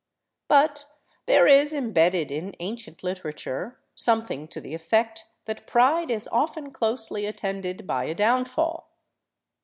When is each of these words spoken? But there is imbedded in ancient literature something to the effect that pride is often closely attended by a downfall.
But 0.47 0.85
there 1.27 1.45
is 1.45 1.73
imbedded 1.73 2.31
in 2.31 2.55
ancient 2.59 3.03
literature 3.03 3.77
something 3.93 4.47
to 4.47 4.59
the 4.59 4.73
effect 4.73 5.25
that 5.45 5.67
pride 5.67 6.09
is 6.09 6.27
often 6.31 6.71
closely 6.71 7.27
attended 7.27 7.85
by 7.85 8.05
a 8.05 8.15
downfall. 8.15 8.89